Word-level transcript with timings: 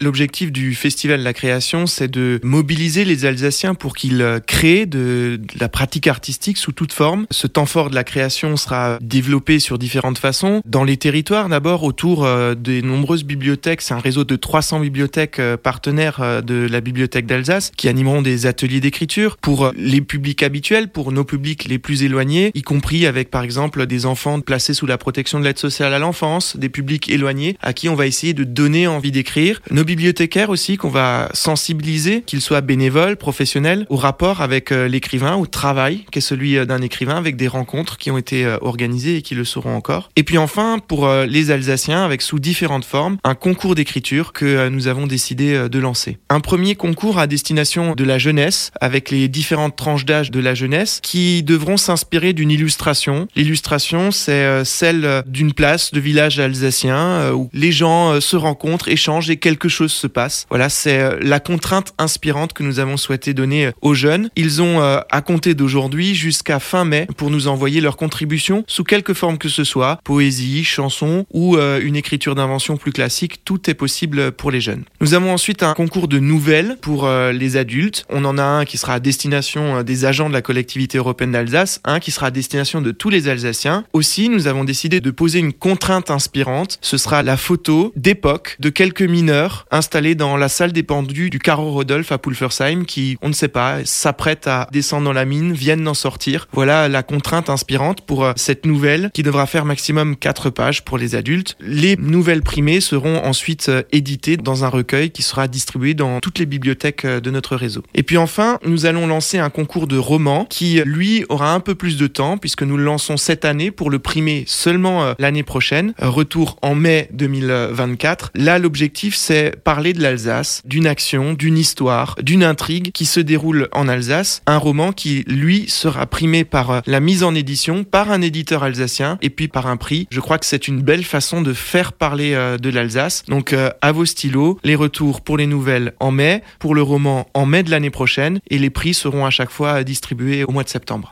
L'objectif 0.00 0.52
du 0.52 0.76
Festival 0.76 1.18
de 1.18 1.24
la 1.24 1.32
création, 1.32 1.88
c'est 1.88 2.06
de 2.06 2.38
mobiliser 2.44 3.04
les 3.04 3.24
Alsaciens 3.24 3.74
pour 3.74 3.96
qu'ils 3.96 4.22
euh, 4.22 4.38
créent 4.38 4.86
de, 4.86 5.40
la 5.58 5.68
pratique 5.68 6.06
artistique 6.06 6.56
sous 6.56 6.70
toute 6.70 6.92
forme. 6.92 7.26
Ce 7.32 7.48
temps 7.48 7.66
fort 7.66 7.90
de 7.90 7.96
la 7.96 8.04
création 8.04 8.56
sera 8.56 8.98
développé 9.00 9.58
sur 9.58 9.76
différentes 9.76 10.18
façons. 10.18 10.62
Dans 10.64 10.84
les 10.84 10.98
territoires, 10.98 11.48
d'abord, 11.48 11.82
autour 11.82 12.24
euh, 12.24 12.54
des 12.54 12.80
nombreuses 12.80 13.24
bibliothèques. 13.24 13.80
C'est 13.80 13.92
un 13.92 13.98
réseau 13.98 14.22
de 14.22 14.36
300 14.36 14.78
bibliothèques 14.78 15.40
euh, 15.40 15.56
partenaires 15.56 16.44
de 16.44 16.68
la 16.70 16.80
Bibliothèque 16.80 17.26
d'Alsace 17.26 17.72
qui 17.76 17.88
animeront 17.88 18.22
des 18.22 18.46
ateliers 18.46 18.78
d'écriture 18.78 19.36
pour 19.38 19.72
les 19.76 20.00
publics 20.00 20.44
habituels, 20.44 20.90
pour 20.90 21.10
nos 21.10 21.24
publics 21.24 21.64
les 21.64 21.80
plus 21.80 22.04
éloignés, 22.04 22.52
y 22.54 22.62
compris 22.62 23.04
avec, 23.04 23.32
par 23.32 23.42
exemple, 23.42 23.84
des 23.86 24.06
enfants 24.06 24.38
placés 24.38 24.74
sous 24.74 24.86
la 24.86 24.96
protection 24.96 25.40
de 25.40 25.44
l'aide 25.44 25.58
sociale 25.58 25.92
à 25.92 25.98
l'enfance, 25.98 26.56
des 26.56 26.68
publics 26.68 27.08
éloignés 27.08 27.56
à 27.60 27.72
qui 27.72 27.88
on 27.88 27.96
va 27.96 28.06
essayer 28.06 28.32
de 28.32 28.44
donner 28.44 28.86
envie 28.86 29.10
d'écrire. 29.10 29.60
Bibliothécaires 29.88 30.50
aussi 30.50 30.76
qu'on 30.76 30.90
va 30.90 31.30
sensibiliser, 31.32 32.20
qu'ils 32.20 32.42
soient 32.42 32.60
bénévoles, 32.60 33.16
professionnels, 33.16 33.86
au 33.88 33.96
rapport 33.96 34.42
avec 34.42 34.70
euh, 34.70 34.86
l'écrivain, 34.86 35.36
au 35.36 35.46
travail 35.46 36.04
qu'est 36.10 36.20
celui 36.20 36.58
euh, 36.58 36.66
d'un 36.66 36.82
écrivain, 36.82 37.16
avec 37.16 37.36
des 37.36 37.48
rencontres 37.48 37.96
qui 37.96 38.10
ont 38.10 38.18
été 38.18 38.44
euh, 38.44 38.58
organisées 38.60 39.16
et 39.16 39.22
qui 39.22 39.34
le 39.34 39.46
seront 39.46 39.74
encore. 39.74 40.10
Et 40.14 40.24
puis 40.24 40.36
enfin, 40.36 40.78
pour 40.86 41.08
les 41.08 41.50
Alsaciens, 41.50 42.04
avec 42.04 42.20
sous 42.20 42.38
différentes 42.38 42.84
formes, 42.84 43.16
un 43.24 43.34
concours 43.34 43.74
d'écriture 43.74 44.34
que 44.34 44.68
nous 44.68 44.88
avons 44.88 45.06
décidé 45.06 45.68
de 45.70 45.78
lancer. 45.78 46.18
Un 46.28 46.40
premier 46.40 46.74
concours 46.74 47.18
à 47.18 47.26
destination 47.26 47.94
de 47.94 48.04
la 48.04 48.18
jeunesse, 48.18 48.70
avec 48.80 49.10
les 49.10 49.28
différentes 49.28 49.76
tranches 49.76 50.04
d'âge 50.04 50.30
de 50.30 50.40
la 50.40 50.54
jeunesse, 50.54 51.00
qui 51.02 51.42
devront 51.42 51.78
s'inspirer 51.78 52.34
d'une 52.34 52.50
illustration. 52.50 53.26
L'illustration, 53.36 54.10
c'est 54.10 54.64
celle 54.64 55.22
d'une 55.26 55.54
place 55.54 55.92
de 55.92 56.00
village 56.00 56.38
alsacien 56.40 57.32
où 57.32 57.48
les 57.54 57.72
gens 57.72 58.20
se 58.20 58.36
rencontrent, 58.36 58.88
échangent 58.88 59.30
et 59.30 59.38
quelque 59.38 59.68
chose 59.68 59.77
se 59.86 60.06
passe. 60.06 60.46
Voilà, 60.48 60.68
c'est 60.68 61.00
euh, 61.00 61.18
la 61.20 61.40
contrainte 61.40 61.94
inspirante 61.98 62.52
que 62.52 62.62
nous 62.62 62.80
avons 62.80 62.96
souhaité 62.96 63.34
donner 63.34 63.66
euh, 63.66 63.72
aux 63.82 63.94
jeunes. 63.94 64.30
Ils 64.36 64.62
ont 64.62 64.80
euh, 64.80 65.00
à 65.10 65.20
compter 65.20 65.54
d'aujourd'hui 65.54 66.14
jusqu'à 66.14 66.58
fin 66.58 66.84
mai 66.84 67.06
pour 67.16 67.30
nous 67.30 67.48
envoyer 67.48 67.80
leur 67.80 67.96
contribution 67.96 68.64
sous 68.66 68.84
quelque 68.84 69.14
forme 69.14 69.38
que 69.38 69.48
ce 69.48 69.64
soit, 69.64 70.00
poésie, 70.04 70.64
chanson 70.64 71.26
ou 71.32 71.56
une 71.58 71.96
écriture 71.96 72.34
d'invention 72.34 72.76
plus 72.76 72.92
classique, 72.92 73.44
tout 73.44 73.68
est 73.70 73.74
possible 73.74 74.32
pour 74.32 74.50
les 74.50 74.60
jeunes. 74.60 74.84
Nous 75.00 75.14
avons 75.14 75.32
ensuite 75.32 75.62
un 75.62 75.74
concours 75.74 76.08
de 76.08 76.18
nouvelles 76.18 76.76
pour 76.80 77.08
les 77.08 77.56
adultes. 77.56 78.04
On 78.08 78.24
en 78.24 78.38
a 78.38 78.42
un 78.42 78.64
qui 78.64 78.78
sera 78.78 78.94
à 78.94 79.00
destination 79.00 79.82
des 79.82 80.04
agents 80.04 80.28
de 80.28 80.34
la 80.34 80.42
collectivité 80.42 80.98
européenne 80.98 81.32
d'Alsace, 81.32 81.80
un 81.84 82.00
qui 82.00 82.10
sera 82.10 82.26
à 82.26 82.30
destination 82.30 82.80
de 82.80 82.90
tous 82.90 83.10
les 83.10 83.28
Alsaciens. 83.28 83.84
Aussi, 83.92 84.28
nous 84.28 84.46
avons 84.46 84.64
décidé 84.64 85.00
de 85.00 85.10
poser 85.10 85.38
une 85.38 85.52
contrainte 85.52 86.10
inspirante. 86.10 86.78
Ce 86.80 86.96
sera 86.96 87.22
la 87.22 87.36
photo 87.36 87.92
d'époque 87.96 88.56
de 88.60 88.70
quelques 88.70 89.02
mineurs 89.02 89.66
installés 89.70 90.14
dans 90.14 90.36
la 90.36 90.48
salle 90.48 90.72
des 90.72 90.82
pendus 90.82 91.30
du 91.30 91.38
carreau 91.38 91.70
Rodolphe 91.72 92.12
à 92.12 92.18
Pulversheim 92.18 92.84
qui, 92.84 93.18
on 93.22 93.28
ne 93.28 93.34
sait 93.34 93.48
pas, 93.48 93.84
s'apprêtent 93.84 94.46
à 94.46 94.68
descendre 94.72 95.04
dans 95.04 95.12
la 95.12 95.24
mine, 95.24 95.52
viennent 95.52 95.84
d'en 95.84 95.94
sortir. 95.94 96.48
Voilà 96.52 96.88
la 96.88 97.02
contrainte 97.02 97.50
inspirante 97.50 98.02
pour 98.02 98.24
euh, 98.24 98.32
cette 98.36 98.66
nouvelle 98.66 99.10
qui 99.12 99.22
devra 99.22 99.46
faire 99.46 99.64
maximum 99.64 100.16
4 100.16 100.50
pages 100.50 100.84
pour 100.84 100.98
les 100.98 101.14
adultes. 101.14 101.56
Les 101.60 101.96
nouvelles 101.96 102.42
primées 102.42 102.80
seront 102.80 103.24
ensuite 103.24 103.68
euh, 103.68 103.82
éditées 103.92 104.36
dans 104.36 104.64
un 104.64 104.68
recueil 104.68 105.10
qui 105.10 105.22
sera 105.22 105.48
distribué 105.48 105.94
dans 105.94 106.20
toutes 106.20 106.38
les 106.38 106.46
bibliothèques 106.46 107.04
euh, 107.04 107.20
de 107.20 107.30
notre 107.30 107.56
réseau. 107.56 107.82
Et 107.94 108.02
puis 108.02 108.16
enfin, 108.16 108.58
nous 108.64 108.86
allons 108.86 109.06
lancer 109.06 109.38
un 109.38 109.50
concours 109.50 109.86
de 109.86 109.98
romans 109.98 110.46
qui, 110.48 110.80
lui, 110.84 111.24
aura 111.28 111.52
un 111.52 111.60
peu 111.60 111.74
plus 111.74 111.96
de 111.96 112.06
temps 112.06 112.38
puisque 112.38 112.62
nous 112.62 112.76
le 112.76 112.84
lançons 112.84 113.16
cette 113.16 113.44
année 113.44 113.70
pour 113.70 113.90
le 113.90 113.98
primer 113.98 114.44
seulement 114.46 115.14
l'année 115.18 115.42
prochaine. 115.42 115.94
Retour 115.98 116.58
en 116.62 116.74
mai 116.74 117.08
2024. 117.12 118.30
Là, 118.34 118.58
l'objectif, 118.58 119.14
c'est 119.14 119.57
parler 119.62 119.92
de 119.92 120.02
l'Alsace, 120.02 120.62
d'une 120.64 120.86
action, 120.86 121.34
d'une 121.34 121.58
histoire, 121.58 122.16
d'une 122.22 122.44
intrigue 122.44 122.92
qui 122.92 123.06
se 123.06 123.20
déroule 123.20 123.68
en 123.72 123.88
Alsace. 123.88 124.42
Un 124.46 124.58
roman 124.58 124.92
qui, 124.92 125.24
lui, 125.26 125.68
sera 125.68 126.06
primé 126.06 126.44
par 126.44 126.70
euh, 126.70 126.80
la 126.86 127.00
mise 127.00 127.22
en 127.22 127.34
édition, 127.34 127.84
par 127.84 128.10
un 128.10 128.22
éditeur 128.22 128.62
alsacien 128.62 129.18
et 129.22 129.30
puis 129.30 129.48
par 129.48 129.66
un 129.66 129.76
prix. 129.76 130.06
Je 130.10 130.20
crois 130.20 130.38
que 130.38 130.46
c'est 130.46 130.68
une 130.68 130.82
belle 130.82 131.04
façon 131.04 131.42
de 131.42 131.52
faire 131.52 131.92
parler 131.92 132.34
euh, 132.34 132.58
de 132.58 132.70
l'Alsace. 132.70 133.24
Donc, 133.28 133.52
euh, 133.52 133.70
à 133.82 133.92
vos 133.92 134.04
stylos, 134.04 134.58
les 134.64 134.74
retours 134.74 135.20
pour 135.20 135.36
les 135.36 135.46
nouvelles 135.46 135.94
en 136.00 136.10
mai, 136.10 136.42
pour 136.58 136.74
le 136.74 136.82
roman 136.82 137.26
en 137.34 137.46
mai 137.46 137.62
de 137.62 137.70
l'année 137.70 137.90
prochaine 137.90 138.40
et 138.50 138.58
les 138.58 138.70
prix 138.70 138.94
seront 138.94 139.26
à 139.26 139.30
chaque 139.30 139.50
fois 139.50 139.84
distribués 139.84 140.44
au 140.44 140.52
mois 140.52 140.64
de 140.64 140.68
septembre. 140.68 141.06